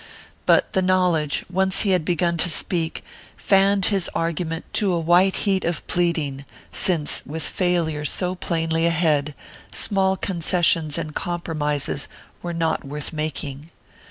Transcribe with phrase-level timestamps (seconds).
[0.47, 3.03] But the knowledge, once he had begun to speak,
[3.37, 9.35] fanned his argument to a white heat of pleading, since, with failure so plainly ahead,
[9.71, 12.07] small concessions and compromises
[12.41, 13.69] were not worth making.